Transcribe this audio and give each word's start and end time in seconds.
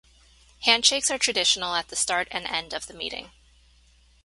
Handshakes 0.61 1.11
are 1.11 1.19
traditional 1.19 1.75
at 1.75 1.89
the 1.89 1.95
start 1.95 2.27
and 2.31 2.47
end 2.47 2.73
of 2.73 2.87
the 2.87 2.93
meeting. 2.95 3.31